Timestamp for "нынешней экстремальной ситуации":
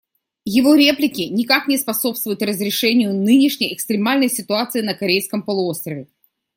3.13-4.81